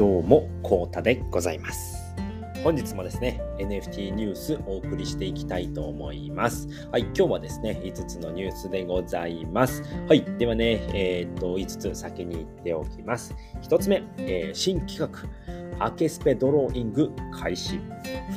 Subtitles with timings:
[0.00, 2.16] どうも、コータでございます。
[2.64, 6.66] 本日もですね、NFT ニュースお送りしていきたいと思います。
[6.90, 9.82] はい、今日はですね、5つのニュースでございます。
[10.08, 13.34] はい、ではね、えー、っと、5つ先に言っておきます。
[13.60, 17.78] 1つ目、えー、新企画、アケスペドローイング開始。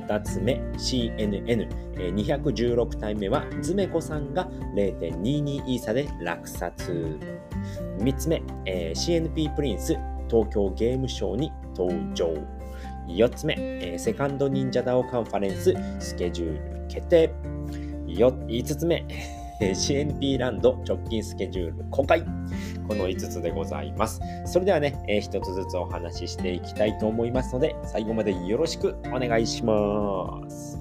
[0.05, 1.69] 2つ目、CNN。
[1.95, 7.17] 216体目は、ズメコさんが0.22イーサで落札。
[7.99, 9.97] 3つ目、えー、CNP プリンス
[10.29, 12.33] 東京ゲームショーに登場。
[13.07, 17.33] 4つ目、えー、セカンド忍者ダオカンファレンススケジュール決定。
[18.07, 19.05] 5つ目、
[19.59, 22.23] CNP ランド直近スケジュール公開。
[22.87, 24.21] この5つでございます。
[24.45, 30.79] それではね、えー、1つずつお話ししていきたいと思いますので、最後までよろしくお願いします。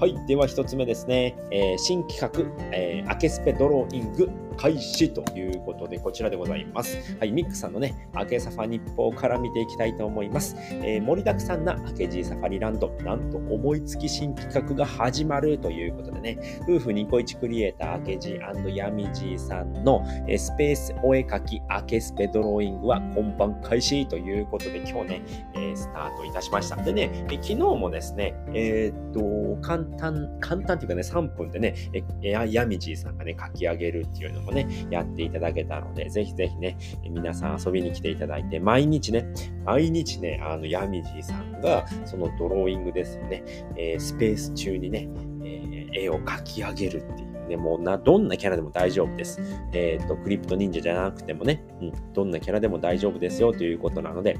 [0.00, 0.14] はい。
[0.26, 1.36] では1つ目ですね。
[1.50, 2.30] えー、新企画、
[2.72, 7.16] えー、アケスペドローイング開始ということで、こちらでございます。
[7.18, 10.56] はい、ミックさんのね、明けサファ日報から見ていきたいと思います。
[10.82, 25.22] えー、盛りだくさんな明けジーサファリランド、なんと思いつき新企画が始まるということでね、夫婦ニコイチクリエイター、明けジーヤミジーさんの、えー、スペースお絵かき、明けスペドローイングは今晩開始ということで、今日ね、
[25.54, 26.76] えー、スタートいたしました。
[26.76, 29.20] でね、え昨日もですね、え、っと、
[29.62, 31.74] 簡単、簡単っていうかね、3分でね、
[32.22, 36.76] えヤミジーさんがね、書き上げるっていうのももね、やっていただけたので、ぜひぜひね、
[37.08, 39.26] 皆さん遊びに来ていただいて、毎日ね、
[39.64, 43.42] 毎日ね、あの、ヤミジーさんが、そのドローイングですよね、
[43.76, 45.08] えー、スペース中にね、
[45.44, 47.28] えー、絵を描き上げるっていう。
[47.48, 49.40] ね、もうな、どんなキャラでも大丈夫です。
[49.72, 54.38] えっ、ー、と、クリプト忍者じゃなくてもね、うん、どんなキャラでも大丈夫ですよということなので、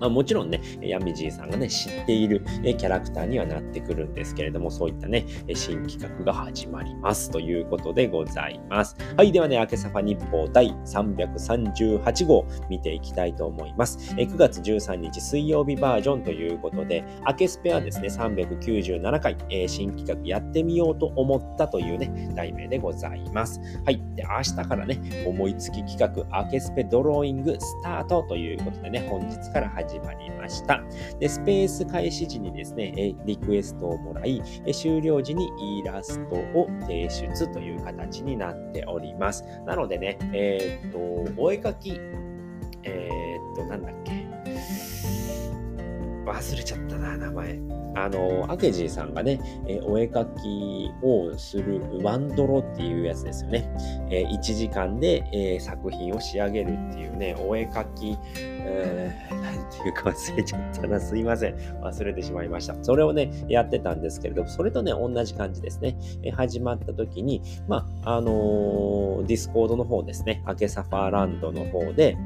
[0.00, 8.96] まあ、もちろんね、ヤミジーさんがね、知っているキャラクターにはなってくるんですけれども、そういったね、新企画が始まりますということでございます。
[9.16, 14.14] はい、ではね、明けサファ日報第338号見ていきたいと思います。
[14.16, 19.36] 9月13日水曜日バージョンということで、明けスペはですね、397回、
[19.68, 23.60] 新企画やってみようと思ったというね、題名でございます。
[23.84, 30.80] はい、で、明日からね、思いつき企画、明けスペドローイングスタートということでね、本日から始始まりました。
[31.18, 34.40] で、スペース開始時にですね、リクエストをもらい、
[34.72, 39.44] 終了時にイラストを提出という形になっております。
[39.66, 41.98] なのでね、えー、っと、お絵かき、
[42.84, 44.12] えー、っと、なんだっけ、
[46.32, 47.60] 忘れちゃったな、名前。
[47.96, 53.68] あの、アケジーさんがね、え、お絵かきをするワンドロっていうやつですよね。
[54.10, 61.00] え、1時間で、え、作品を仕上げるっていうね、お絵かき、えー、なんていうか忘れちゃったな。
[61.00, 61.56] すいません。
[61.56, 62.76] 忘れてしまいました。
[62.82, 65.96] それをね、やってたんですけれども、それとね、同じ感じですね。
[66.22, 72.16] え、始まった時に、まあ、あのー、ディスコードの方ですね、アケサファーランドの方で、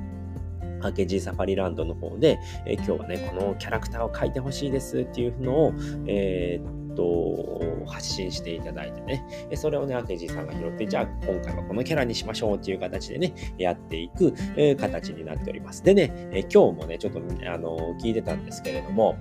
[0.84, 5.72] パッケージサファリランドの方で、えー、今日はね、このキャラクターを描いてほしいですっていうのを、
[6.06, 9.24] えーと、発信していただいてね、
[9.54, 15.82] それをね、アケジーさんが拾って、じゃあ今回はこのキャラにしましょうっていう形でね、やっていく、え、形になっております。
[15.82, 19.16] でね、え、今日もね、ちょっとあの聞いてたんですけれども、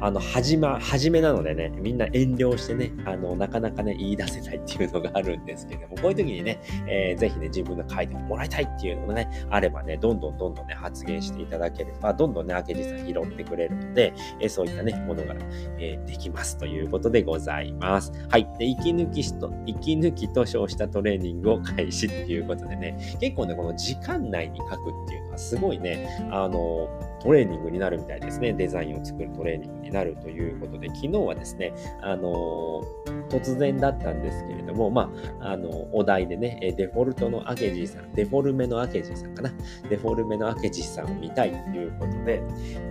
[0.00, 15.34] あの、はじま、はじめなのでね、みんな遠慮してね、あの、なかなかね、言い出せないっていうのがあるんですけども、こういう時にね、えー、ぜひね、自分の書いてもらいたいっていうのがね、あればね、どんどんどんどんね、発言していただければ、どんどんね、明智さん拾ってくれるので、えー、そういったね、ものが、
[15.78, 18.12] えー、できますということでございます。
[18.28, 18.48] はい。
[18.58, 26.88] で、息抜きと、息抜きと称したトレーニングを開始っていうことでね、結構ね、この時間内に書くっていうのはすごいね、あの、
[27.24, 28.52] トレーニングになるみたいですね。
[28.52, 32.82] デザインを作るトレーニングになるということで、昨日はですね、あの
[33.30, 39.52] 突然だったんですけれども、まあ、あの、お題でね、デフォルトのアケジーさん、デフォルメのアケジーさんかな。
[39.88, 42.42] デフォルメのアケジーさんを見たいということで、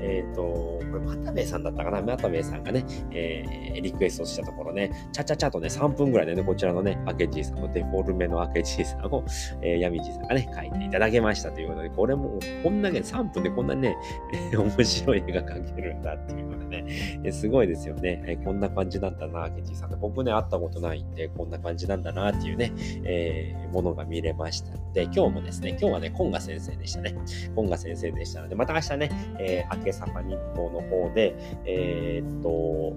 [0.02, 2.02] えっ、ー、と、これ、マタベさんだったかな。
[2.02, 9.24] マタベさんがね、えー、リクエストしたところね、ちゃちゃちゃとね、3分ぐらいでね、こちらのね、アケジーさんのデフォルメのアケジーさんを、
[9.62, 13.96] えー、ヤミジーさんがね、書いていただけましたということで、これも、こんだけ3分でこんなにね、
[14.58, 18.24] 面白い絵が描けるんだっていうのでね、すごいですよね。
[18.26, 19.96] えこんな感じなんだな、ケチさんで。
[19.96, 22.72] 僕ね、会ったことないんで、こんな感じなんだなっていうね、
[23.04, 27.16] えー、ものが見れましたで、今日もですね、今日はね、コンガ先生でしたね。
[27.56, 29.10] コンガ先生でしたので、また明日ね、
[29.40, 31.36] えー、明けさま日報の方で、
[31.66, 32.94] えー、っと、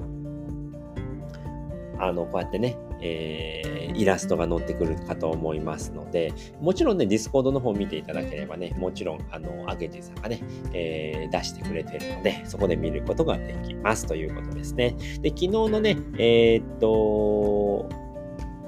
[1.98, 10.40] あの、こうやってね、えー、イラストが載ってくるかと思いますので、もちろんね、ディスコードの方を見ていただければね、もちろん、あの、アケジさんがね、
[10.72, 14.94] えー、出してくれてるので、そこで見ることができますということですね。
[15.20, 17.55] で、昨日のね、えー、っと、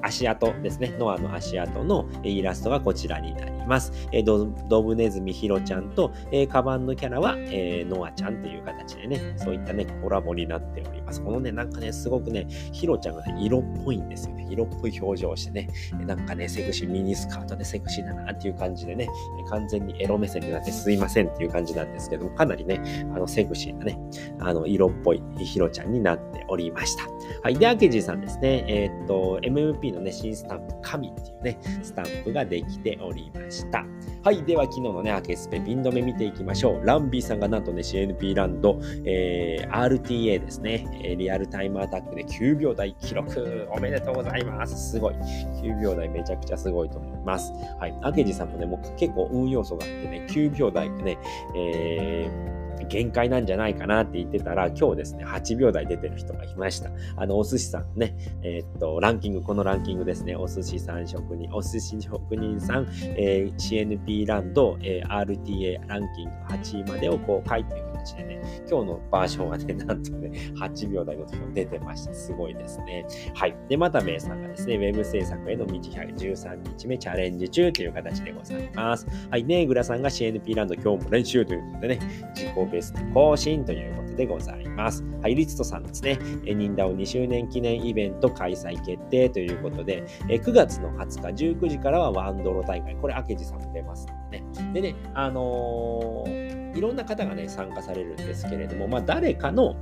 [0.01, 0.95] 足跡ですね。
[0.97, 3.91] ノアの足跡のイラストがこちらになります。
[4.11, 4.45] え、ド
[4.81, 11.21] ブネズミヒロちゃんと、えー、カバンのキャラは、えー、ノアちゃんという形でね、そういったね、コラボになっております。
[11.21, 14.47] このね、なんかね、すごくね、ヒロちゃんがね、色っぽいんですよね。
[14.49, 15.69] 色っぽい表情をしてね、
[16.05, 19.07] なんかね、セクシー、ミニスカートでセクシーだなっていう感じでね、
[19.49, 22.81] 完全にエロ目線になってすいませんっていう感じなんですけども、かなりね、
[23.13, 23.99] あの、セクシーなね、
[24.39, 27.03] あの、色っぽいヒロちゃんになっておりました。
[27.43, 27.55] はい。
[27.55, 33.85] で、アケジーさんですね、えー、っと、MMP のね、新スタンプ、神っていうね、スタンプができておりました。
[34.23, 34.43] はい。
[34.43, 36.85] では、昨日のね、アケスペ、ピン止め見ていきましょう。
[36.85, 44.91] ランビーさんがなんとね、CNP ランド、えー、RTA ですね、えリアルタイムアタックで9秒台記録、おめでとうございます。
[44.91, 45.15] すごい。
[45.63, 47.51] 9秒台めちゃくちゃすごいと思います。
[47.79, 47.97] はい。
[48.01, 51.17] アケジさんもね、もう結構運要素があってね、9秒台でね、
[51.55, 52.58] えー
[52.89, 56.89] 限界なんじゃないかなって言ってたら、今日ですね、8秒台出てる人がいました。
[57.15, 62.87] あの、お寿司さんね、えー、っと、ランキング、このランキングですね、お寿司さん職人、お寿司職人さん、
[63.17, 72.13] えー、CNP ランド、えー、RTA ランキング8位までを公開という形でね、今日のバージョンはね、なんとね、8秒台の時も出てました。
[72.13, 73.05] すごいですね。
[73.33, 73.55] はい。
[73.67, 79.07] で、また名さんがですね、ウェブ制作への道113日目チャレンジ中という形でございます。
[79.29, 79.43] はい。
[79.43, 81.99] ねグラさんが CNP ランド今日も練習ということでね、
[82.35, 85.03] 自己ベスト更新ということでございます。
[85.21, 85.35] はい。
[85.35, 92.95] リツトさんですね、ニンダオ2周年記念イベント開催決定ということで、9月の20日19時からはワンドロ大会。
[92.95, 94.73] これ、明治さんも出ますのでね。
[94.73, 99.75] でね、あのー、いろんな方がね、参加されるんですけれども、まあ、誰かの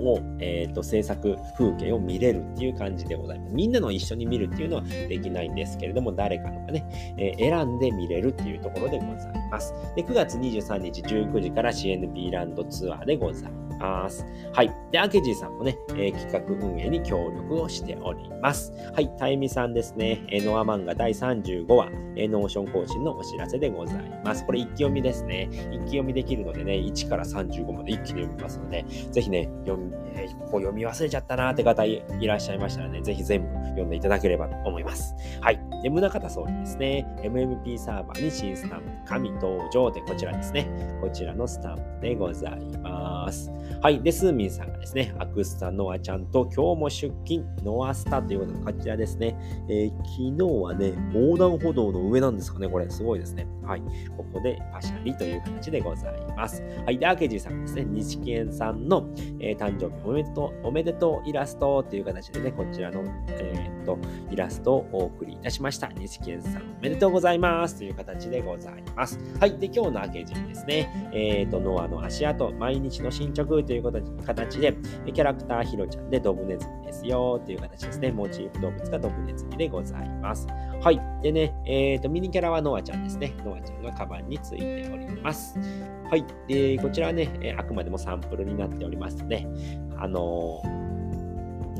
[0.00, 3.54] を、えーと、制作風景を見れるっていう感じでございます。
[3.54, 9.74] みんなの一緒に見るっていうのはできないんですけれども、誰かのがね、えー、選んで見れるっていうところでございます。
[9.96, 13.69] で9月23日19時から CNP ランドツアーでございます。
[13.80, 14.24] ます。
[14.52, 14.72] はい。
[14.92, 18.72] で、アケジーさんもね、えー、企画運営に協力をしております。
[18.94, 19.10] はい。
[19.18, 24.44] タイミさんですね、えー、ノア漫画第35話、えー、 Notion 更新のお知らせでございます。
[24.44, 25.48] これ一気読みですね。
[25.72, 35.14] 一気読みできるのでね、1から35まで一気に読みますので、ぜひね、読み、えー、ここ読み忘れちゃったなーって方いらっしゃいましたらね、ぜひ全部読んでいただければと思います。
[35.40, 35.60] はい。
[35.82, 40.68] で、宗像総理ですね、MMP サーバーに新スタンプ、神登場でこちらですね、
[41.00, 43.50] こちらのスタンプでございます。
[43.82, 44.02] はい。
[44.02, 49.36] で、スーミンさんがですね、アクスタノアちゃんと今日も出勤、ノアスタということで、こちらですね、
[49.68, 53.46] えー、昨日はね、横断歩道の上なんですかね、これ、すごいですね。
[53.62, 53.82] はい。
[54.16, 56.62] ここでパシャリという形でございます。
[56.84, 56.98] はい。
[56.98, 59.08] で、アケジーさんですね、西健さんの、
[59.38, 63.98] えー、誕生日おめでとう、おめでとうイラストという形でね、こちらの、えー、と、
[64.30, 65.88] イラストをお送りいたしました。
[65.88, 69.18] 西健さん、おめでとうございますという形でございます。
[69.38, 69.58] はい。
[69.58, 73.82] で、今日のアケジーですね、えー、と、ノアの足跡、毎日の進捗という
[74.24, 74.76] 形で、
[75.12, 78.12] キャラクターヒロちゃんでドブネズミですよという形ですね。
[78.12, 80.46] モチーフ動物がドブネズミでございます。
[80.82, 81.00] はい。
[81.22, 83.34] でね、えっ、ー、と、ミニキャラはノアちゃんですね。
[83.44, 85.58] ノアちゃんがカバンについております。
[86.10, 86.24] はい。
[86.48, 89.46] で、こちらはね、あくまでもサンプルになっておりますので、
[89.98, 90.89] あのー、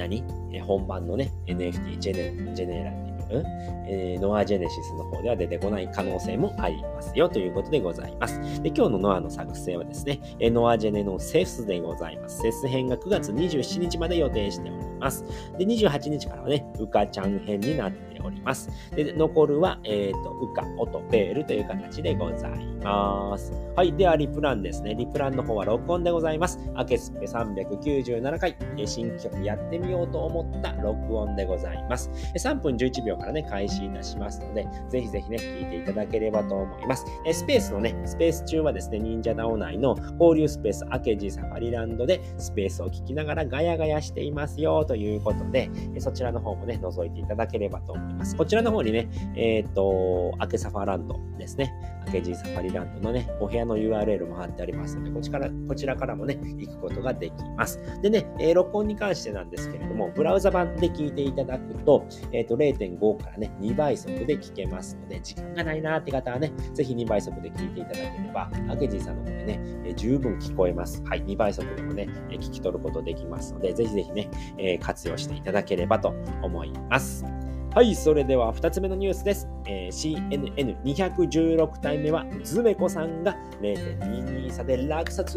[0.01, 0.25] 何？
[0.63, 3.45] 本番のね、NFT ジェネジェネラティブ、
[3.87, 8.41] えー、ノアジェネシスの方では出てこない可能性もありますよということでございます。
[8.63, 12.41] で今日のノアの作成はですね、ノアジェネのセスでございます。
[12.43, 15.25] セス編が9月27日まで予定しております。
[15.59, 18.71] で、28日からはね、ウカちゃん編になっております。
[18.95, 23.53] で、残るは、えっ、ー、と、ウカ、オト、ベールという形でございます。
[23.77, 23.93] はい。
[23.93, 24.95] では、リプランですね。
[24.95, 26.59] リプランの方は録音でございます。
[26.75, 32.11] アケスペ397回、新曲やってみようと思った録音でございます。
[32.37, 37.05] 3分11秒からね、開始いたしますので、ぜひぜひね、聞いていただければと思います。
[37.33, 48.10] スペースのね、スペース中はですね、忍者ダオ内の交流スペース、アケジサファリランドでスペースを聞きながらガヤガヤしていますよということで、そちらの方もね、覗いていただければと思います。
[48.37, 51.73] こちらの方にね、えっ、ー、と、アケサファランドですね、
[52.07, 57.81] アケジーサファリランドのね、お部屋の URL も貼ってありますので、こちらからこちらからもね、行くことができます。
[58.03, 71.03] でね、えー、録音に関してなんですけれども、ブラウザ版で聞いていただくと、えっ、ー、と、0.5からね、2倍速で聞けますので、時間がないなーって方はね、ぜひ2倍速で聞いていただければ、アケジーさんの方でね、えー、十分聞こえます。
[71.05, 77.25] はい、2倍速でもね、え聞き取ることできますので、ぜひぜひね、え活用していただければと思います。
[77.73, 79.49] はい、それでは2つ目のニュースです。
[79.67, 85.37] えー、CNN216 体目は、ズメコさんが0.22差で落札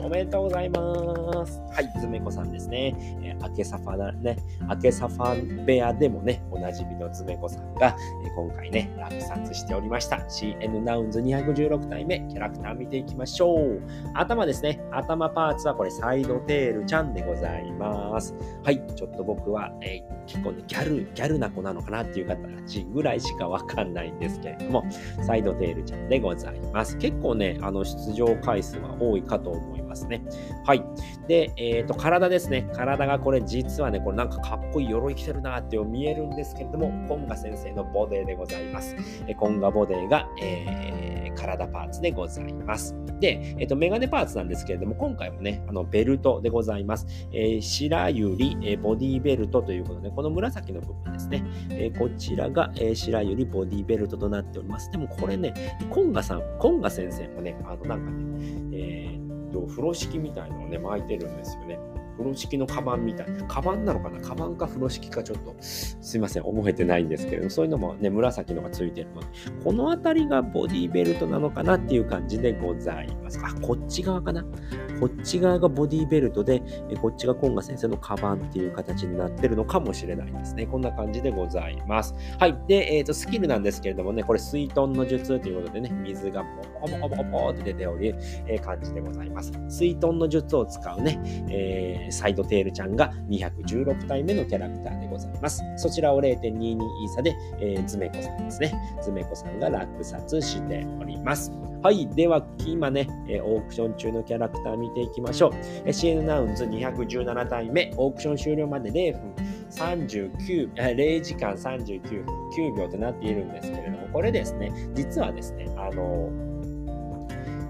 [0.00, 1.60] おめでとうございます。
[1.72, 2.94] はい、ズメコさんですね。
[3.22, 10.16] えー、アケサファだね、アケサファンベアでもね、おなじみのズメコさんが、えー、今回ね、落札しておりました。
[10.28, 13.82] CN ナウンズ216体目、キャラクター見ていきましょう。
[14.14, 14.80] 頭ですね。
[14.90, 18.34] 頭パーツはこれサイドテールちゃんでございます。
[18.64, 24.84] はい、ちょっと僕は、えー、結構ね、ギャル、ギャルな子なのかなっていう形ぐらいしかわわかんないんですけれども、
[25.22, 26.96] サイドテールちゃんでございます。
[26.98, 30.22] 結構ね、あの、出場回数は多いかと思いますね。
[30.64, 30.84] はい。
[31.26, 32.68] で、えっ、ー、と、体ですね。
[32.74, 38.94] 体がこれ実はね、これなんかかっこいい鎧着てるなって見えるんですけれども、コンガ先生のボデーでございます。
[39.26, 42.94] えコンガボデーが、えー、体パーツでございます。
[43.20, 47.06] で、えっ、と、メガネパーツなんですけれども、今回もね、あの、ベルトでございます。
[47.32, 51.44] えー、白百合、え、ボディベルトということで、この紫の部分ですね。
[51.70, 54.90] えー、こちらが、えー、白百合ボディベルトとなっております。
[54.90, 55.54] でもこれね、
[55.90, 58.24] コンガさん、コンガ先生もね、あの、なんかね、
[58.72, 61.78] えー、と、風呂敷みたいのをね、巻いてるんですよね。
[62.18, 63.44] 風呂敷のカバンみたいな。
[63.44, 64.20] カバンなのかな？
[64.20, 69.26] カバンか風呂敷かちょっと、すいません、覚えてないんですけれども、そういうのもね、紫のがついてるので、
[69.64, 73.38] この辺りがボディベルトなのかなっていう感じでございます。
[73.42, 74.44] あ、こっち側かな？
[74.98, 76.60] こっち側がボディベルトで、
[77.00, 80.66] こっちがコンガ先生のカバンっていう形になってるのかもしれないですね。
[80.66, 82.14] こんな感じでございます。
[82.40, 82.58] はい。
[82.66, 86.42] で、えっ、ー、と、スキルなんですけれどもね、これ水遁の術ということでね、水が
[86.74, 88.14] ポコポコポコポって出ており、
[88.46, 89.52] えー、感じでございます。
[89.68, 91.20] 水遁の術を使うね、
[91.50, 95.62] えー、サイドテールちゃんが216体目のキャラクターでございます。
[95.76, 98.72] そちらを0.22イーサで、えー、ズメコさんですね。
[99.02, 101.52] ズメコさんが落札しております。
[101.82, 102.08] はい。
[102.08, 105.48] では、今ね、えオークション中のキャラクター見ていきましょ
[105.86, 105.88] う。
[105.88, 109.34] CN ナウンズ217体目、オークション終了まで0分
[109.70, 116.30] 39、0時間39分9秒となっているんですけれども、これですね、実はですね、あの、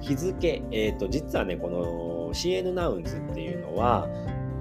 [0.00, 4.09] 日付、え、ー、と、実はね、この CN ナウンズっていうのは、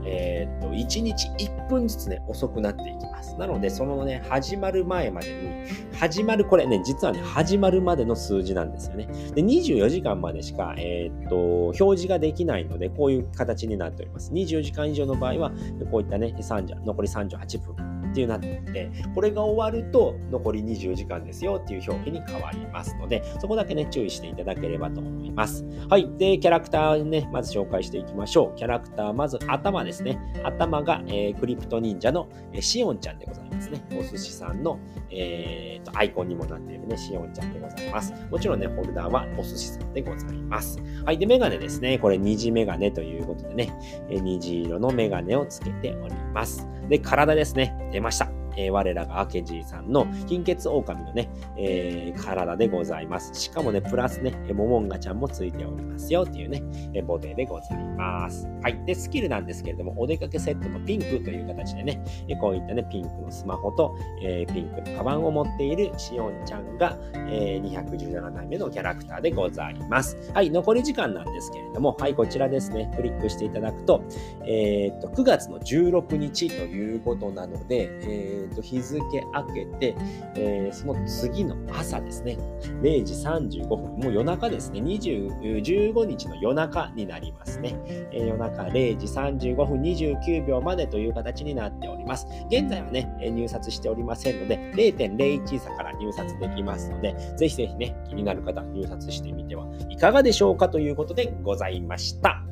[0.09, 3.35] えー、っと、1日1分ずつね、遅くなっていきます。
[3.37, 9.07] なので、そのね、始まる前までに、始まる、これね、実はね、始まるまでの数字なんですよね。
[9.35, 14.31] で、24時間までしか、えー、っと、表示ができないので、こういう形になっております。
[14.31, 15.51] 24時間以上の場合は、
[15.91, 25.63] こういったね、30残り38分っていうなって、これが終わると残り20時間ですよっていう表記に変わりますので、そこだけね、注意していただければと思います。
[25.87, 26.09] はい。
[26.17, 28.57] で、キャラクターね、まず紹介していきましょう。
[28.57, 30.19] キャラクター、まず頭ですね。
[30.43, 33.85] 頭が、えー、クリプト忍者の、えー、シオンちゃんでございますね。
[33.91, 34.79] お寿司さんの、
[35.11, 38.13] えーと、アイコンにもなっているね、シオンちゃんでございます。
[38.31, 40.79] もちろんね、ホルダーはお寿司さんでございます。
[41.05, 41.19] はい。
[41.19, 41.99] で、メガネですね。
[41.99, 43.71] これ虹メガネということでね、
[44.09, 46.67] え虹色のメガネをつけております。
[46.89, 47.76] で、体ですね。
[47.97, 48.36] 出ました。
[48.57, 53.33] えー、我らがアケジーさんの貧血狼のね、えー、体でございます。
[53.39, 58.47] しかもね、プラスね、モモンガちゃんもついておりますよっていうね、えボディでございます。
[58.63, 58.85] はい。
[58.85, 66.97] で、スキルなんですけれども、お出かけセットのピンクという形でね、えこういったね、ピンクのスマホと、えー、ピンクのカバンを持っているシオンちゃんが、
[67.29, 70.17] えー、217代目のキャラクターでございます。
[70.33, 70.49] はい。
[70.49, 74.03] 残り時間なんですけれども、はい、こちらですね、クリックしていただくと、
[74.45, 79.95] えー、っと、9月の16日ということなので、えーー、と日付明けて、
[80.35, 82.37] えー、その次の朝ですね、
[82.81, 85.27] 0時35分、もう夜中ですね、20
[85.61, 87.75] 15日の夜中になりますね。
[88.11, 92.27] えー、夜中0時35分29秒までという形になっております。
[92.49, 102.43] 現在はね、入札しておりませんので、0.01差から入札できますので、ぜひぜひね、気になる方、入札してみてはいかがでしょうかということでございました。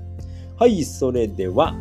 [0.57, 1.75] はい、それでは、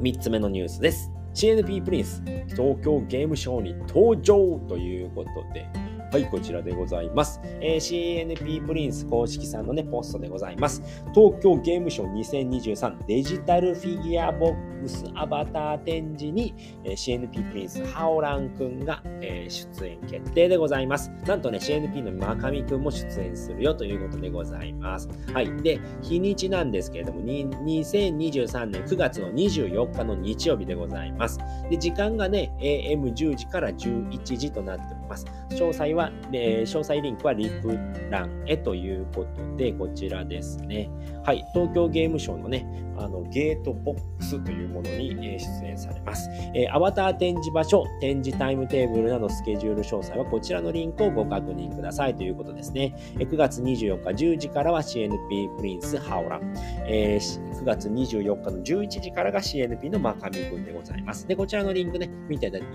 [0.00, 1.10] 3つ目のニュースです。
[1.34, 5.66] CNP プリンス、東京ゲームショーに登場ということで、
[6.10, 7.38] はい、こちらでございます。
[7.60, 10.82] えー、CNP プリンス公式さんのね、ポストでございます。
[11.14, 21.10] 東京ゲームショー2023デジタルフィギュアボックスアバター展示に、えー、CNP プリンスハオランくんが、えー、出演決定でございます。
[21.26, 25.10] なんとね、CNP のマカミくんも出演するよということでございます。
[25.34, 25.62] はい。
[25.62, 31.38] で、日にちなんですけれども、2023年9月の24日の日曜日でございます。
[31.68, 35.26] で、時間がね、AM10 時から11時となっております。
[35.50, 35.97] 詳細は、
[36.32, 37.78] えー、詳細リンクはリプ
[38.10, 40.90] 欄へということで、こちらですね。
[41.24, 52.94] はい、東京ゲームショウのね、あのゲートボックスというものに、え出演されます、えー、アバター展示場所、展示タイムテーブルなどスケジュール詳細はこちらのリンクをご確認くださいということですね。
[53.14, 56.54] えー、9月24日10時からは CNP プリンスハオラン、
[56.86, 61.26] えー、9月24日の11時からが CNP のマカミ君でございます。
[61.26, 62.72] で、こちらのリンクね、見ていただく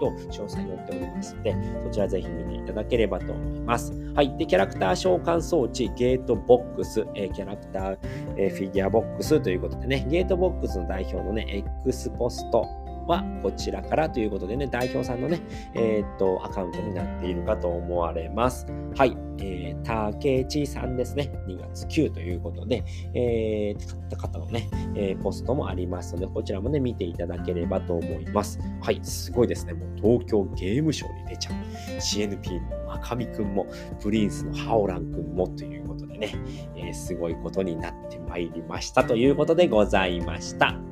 [0.00, 3.92] と詳細載っておりますので、そちらぜひ見ていただければと思います。
[4.14, 4.36] はい。
[4.36, 7.98] で、キャラクター召喚装置、ゲートボックス、えー、キャラクター、
[8.36, 12.66] えー、フィギュアボックスということでね、ゲートボックスの代表のね、X ポスト、
[13.10, 15.40] はこちらからということでね、代表さんのね、
[15.74, 18.66] えー、っと、アカウントになっているかと思われます。
[18.96, 19.16] はい。
[19.42, 21.32] えー、竹地さんですね。
[21.48, 28.60] 2月9ということで、えー、買った方のね、えー、ポストもありますので、こちらもね、見ていただければと思います。
[28.80, 29.00] はい。
[29.02, 29.72] すごいですね。
[29.72, 31.54] もう東京ゲームショウに出ちゃう。
[31.98, 33.66] CNP の赤見くんも、
[34.00, 36.34] プリンスのハオランくんもということでね、
[36.76, 40.89] えー、すごいことになってまいりましたということでございました。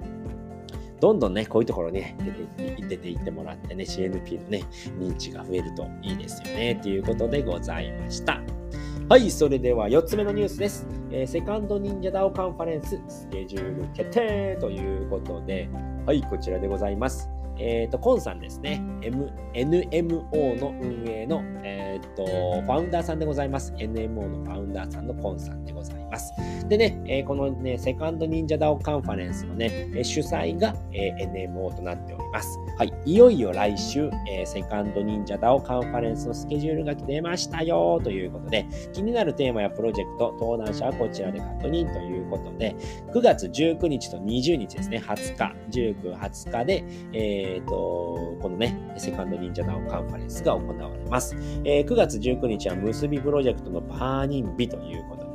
[1.01, 2.17] どんどんね、こういうところに、ね、
[2.57, 4.65] 出て出ていってもらってね、CNP のね、
[4.99, 8.41] 認知が増えるといいですよね、ということでございました。
[9.09, 10.87] はい、それでは4つ目のニュースです。
[11.11, 15.71] えー、セカンド忍者ダオカンファレンススケジュール決定ということで、
[16.05, 17.31] はい、こちらでございます。
[17.59, 18.83] えっ、ー、と、コンさんですね。
[19.03, 22.25] M、NMO の運営の、えっ、ー、と、
[22.63, 23.73] ファウンダーさんでございます。
[23.79, 25.98] NMO のファウンダーさんのコンさんでございます。
[26.69, 32.59] でね、え、このね、セカンド忍者ダオカンファレンスのね、主催が、え NMO となっております。
[32.77, 32.93] はい。
[33.05, 42.75] いよいよ来週、えセカンド忍者ダオカンファレンスのスケジュールが出ましたよということで、気になるテーマやプロジェクト、登壇者はこちらで確認ということで、
[43.13, 51.37] 9月19日と20日ですね、20日、19、20日で、えっ、と、このね、セカンド忍者ダウンカンファレンスが行われます。
[51.65, 55.28] えー、9月19日は結びプロジェクトのパーニン日ということで、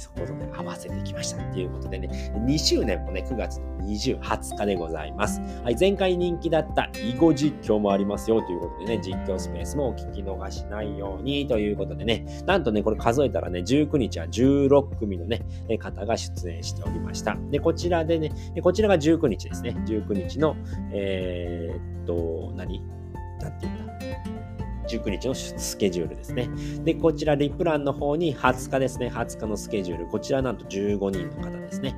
[0.00, 5.40] そこで合わせてきましたっていうことでね、2周年もね、9月の20、20日でございます。
[5.62, 15.42] はい、前回人気だった囲碁実況もありますよということでね、実況スペースもお聞き逃しないようにということでね、なんとね、これ数えたらね、19日は16組のね、
[15.78, 17.36] 方が出演しておりました。
[17.50, 19.76] で、こちらでね、こちらが19日ですね。
[19.86, 20.56] 19日の、
[20.92, 22.80] えー、っと、何？
[23.40, 23.89] なんて言った
[24.98, 26.48] 19日のスケジュールですね。
[26.84, 29.08] で、こちらリプランの方に20日ですね。
[29.08, 30.06] 20日のスケジュール。
[30.06, 31.94] こちらなんと15人の方ですね。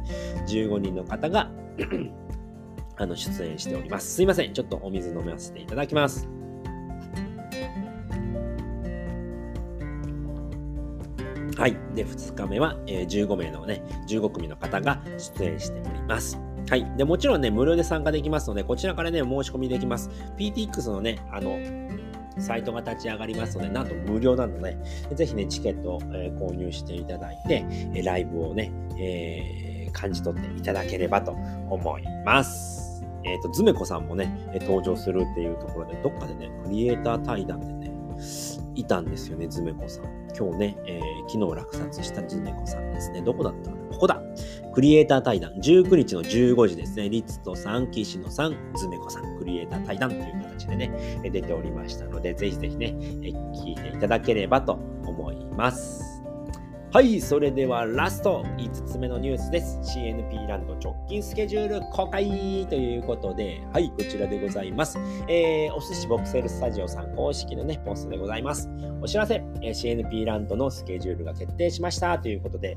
[0.46, 1.50] 15人の方が
[2.96, 4.14] あの出演しております。
[4.14, 4.52] すいません。
[4.52, 6.28] ちょっとお水飲ませていただきます。
[11.56, 11.76] はい。
[11.94, 16.40] で、2日目は、えー、15名のね、15組の方が出演しております。
[16.68, 16.90] はい。
[16.96, 20.10] で、もちろんね、無料で参加できますので、こちらからね、申し込みできます。
[20.38, 21.56] PTX のね、あの、
[22.38, 24.76] サイトが立ち上がりますので、なんと無料なので、
[25.14, 27.64] ぜひね、チケットを、え購入していただいて、
[28.02, 31.32] ライブをね、えー、感じ取っていただければと
[31.68, 33.04] 思います。
[33.24, 37.92] えっ、ー、と、ズメコさんもね、登場するっていうところで、どっかでね、クリエイター対談でね、
[38.74, 40.04] いたんですよね、ズメコさん。
[40.36, 43.20] 今日ね、えー、昨日落札したズメコさんですね。
[43.22, 43.82] どこだったかな？
[43.92, 44.22] ここだ
[44.72, 56.22] クリエイター対談、19日の15時ですね、リツトさん、岸野さん、ズメコさん、クリエイター対談という形でね、出ておりましたので、ぜひぜひね、聞いていただければと思います。
[56.92, 59.78] はい、それではラスト5つ目のニュースです。
[59.82, 64.98] CNP ランド直近スケジュール公開ということで、はい、こちらでございます。
[65.26, 68.68] えー、お寿司ボクセルスタジオさん公式のね、ポストでございます。
[69.00, 72.76] お知らせ、えー、CNP ランドのスケジュールが決定しましたということで、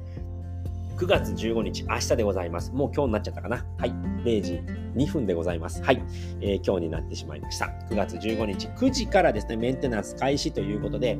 [0.97, 2.71] 9月15日、明日でございます。
[2.71, 3.65] もう今日になっちゃったかな。
[3.77, 3.91] はい。
[4.23, 4.61] 0時
[4.95, 5.83] 2分でございます。
[5.83, 6.01] はい。
[6.39, 7.65] えー、今日になってしまいました。
[7.89, 11.17] 9月15日、9時からですね、メンテナンス開始ということで、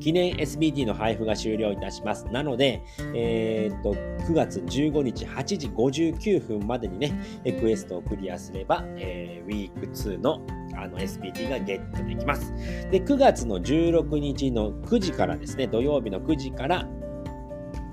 [0.00, 2.26] 記念 SBT の配布が終了いたします。
[2.26, 2.82] なので、
[3.14, 7.14] えー、っと、9月15日8時59分までにね、
[7.58, 10.42] クエストをクリアすれば、えー、ウィーク2の
[10.74, 12.52] あの SPT がゲットできます。
[12.90, 16.86] で、9月の16日の9時からですね、土曜日の9時から、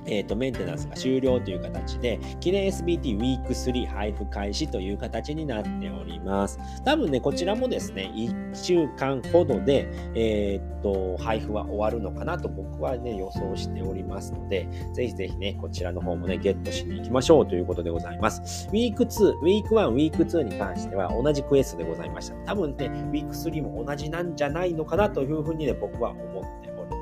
[0.10, 6.60] えーと、メンテナンスが終了という形で、記念 SBT ウィーク3配布開始という形になっております。
[6.84, 18.68] 多分ね、こちらもですね、1週間ほどで、えー、っと、配布は終わるのかなと僕はね、予想しておりますので、ぜひぜひね、こちらの方もね、ゲットしに行きましょうということでございます。
[18.70, 22.36] ウィーク2、ウィーク1、ウィーク2に関しては同じクエストでございました。
[22.46, 26.39] 多分ね、ウィーク3も同じなんじゃないのかなというふうにね、僕は思っており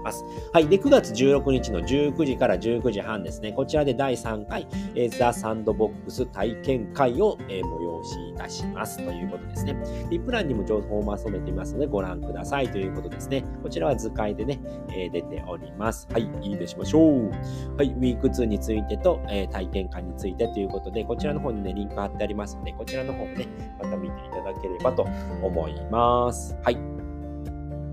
[0.07, 0.11] ます。
[0.11, 0.25] ます。
[0.53, 0.67] はい。
[0.67, 3.51] で、9月16日の19時から19時半ですね。
[3.51, 9.75] こちらで第3回、えー、ザ・サンドボックス体験会を、えー、催しいたしますということですね。
[10.09, 13.43] リプランにも情報をまとめていますのでご覧くださいということですね。
[13.61, 16.07] こちらは図解でね、えー、出ております。
[16.11, 16.29] はい。
[16.41, 17.29] いいでしましょう。
[17.77, 17.87] はい。
[17.87, 23.47] ウィーク2についてと、えー、体験会についてということで、こちらの方にね、リンク貼ってありますので、こちらの方もね、
[23.81, 25.05] また見ていただければと
[25.41, 26.55] 思います。
[26.63, 26.96] はい。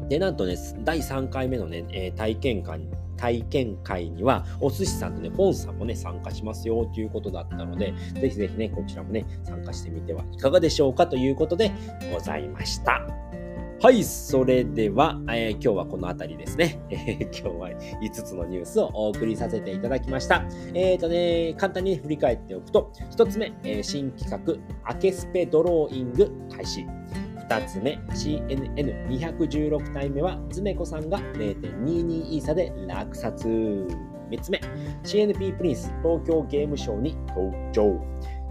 [0.09, 2.81] で、なんとね、第3回目のね、えー、体験会
[3.17, 11.73] 体験会には、お寿司さんとね、ポンさんもね、参加しますよということだったので、ぜひぜひね、こちらもね、参加してみてはいかがでしょうかということで
[12.13, 13.01] ございました。
[13.81, 16.81] はい、それでは、えー、今日はこの辺りですね。
[16.89, 20.45] えー、今日は5つのニュースをお送りさせていただきました。
[20.73, 26.87] え、ー、とね、簡単に振り返っておくと、1つ目、え新企画、アケスペドローイング開始。
[27.49, 33.47] 2つ目、CNN216 体目は、つめこさんが0.22イーサで落札。
[33.47, 34.61] 3つ目、
[35.05, 38.01] CNP プリンス東京ゲームショウに登場。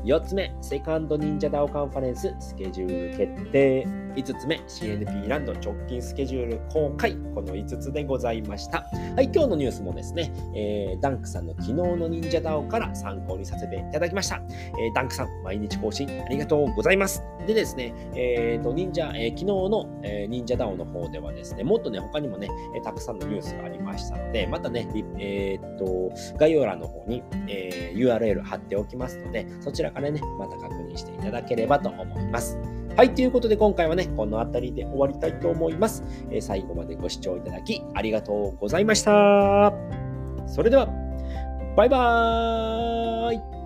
[0.04, 4.03] 4つ目、セカンド忍者ダオカンファレンススケジュール決定。
[4.16, 7.16] 5つ目、CNP ランド直近スケジュール公開。
[7.34, 8.86] この5つでございました。
[9.16, 14.42] はい、今日のニュースもですね、えー、ダンクさんの昨日の忍者ダオから参考にさせていただきました。
[14.80, 17.24] えー、ダンクさん、毎日更新ありがとうございます。
[17.48, 24.88] でですね、えー、と、忍者、えー、昨日の、えー、忍者ダオの方ではですね、もっとね、他にもね、えたくさんのニュースがありましたので、またね、
[25.20, 32.58] えー、っと、概要欄の方に、えー、URL 貼っておきますので、そちらからね、また確認していただければと思います。
[32.96, 36.04] はい、ということで今回はね、この辺りで終わりたいと思います。
[36.30, 39.74] えー、最後までご視聴いただきありがとうございました。
[40.46, 40.86] それでは、
[41.76, 43.63] バイバーイ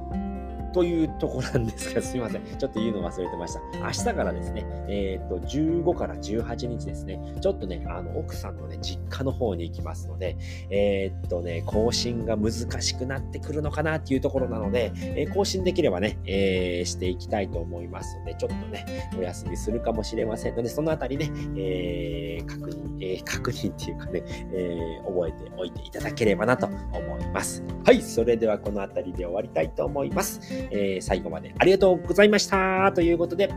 [0.77, 2.43] というとこなんですが、すみません。
[2.43, 3.61] ちょっと言うの忘れてました。
[3.79, 10.37] 明日からですね、えっ、と、15から18日ですね、ちょっとね、あの、奥さんのね、実家の方に行きますので、
[10.69, 24.21] えっ、とね、更新が難しくなってくるのかなっていうところなので、えー、更新できればね、えしていきたいと思いますので、ちょっとね、お休みするかもしれませんので、そのあたりね、え確認、え確認っていうかね、
[24.53, 27.63] え覚えておいていただければなと思います。
[27.87, 30.41] はい、それではこのあたりで終わりたいと思います。
[30.71, 32.91] えー、最後までありがとうございました。
[32.93, 33.49] ということで、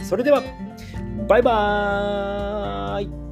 [0.00, 0.42] それでは、
[1.28, 3.25] バイバーイ。